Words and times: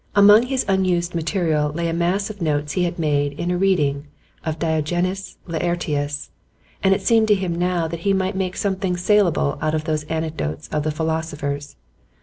Among 0.15 0.47
his 0.47 0.65
unused 0.67 1.13
material 1.13 1.69
lay 1.71 1.87
a 1.87 1.93
mass 1.93 2.31
of 2.31 2.41
notes 2.41 2.71
he 2.71 2.85
had 2.85 2.97
made 2.97 3.33
in 3.39 3.51
a 3.51 3.57
reading 3.59 4.07
of 4.43 4.57
Diogenes 4.57 5.37
Laertius, 5.45 6.31
and 6.81 6.95
it 6.95 7.03
seemed 7.03 7.27
to 7.27 7.35
him 7.35 7.53
now 7.53 7.87
that 7.87 7.99
he 7.99 8.11
might 8.11 8.35
make 8.35 8.57
something 8.57 8.97
salable 8.97 9.59
out 9.61 9.75
of 9.75 9.83
these 9.83 10.05
anecdotes 10.05 10.67
of 10.69 10.81
the 10.81 10.89
philosophers. 10.91 11.75